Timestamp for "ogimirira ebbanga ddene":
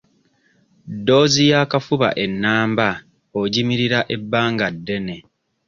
3.41-5.15